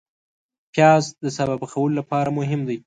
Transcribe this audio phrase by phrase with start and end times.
[0.73, 2.77] پیاز د سابه پخولو لپاره مهم دی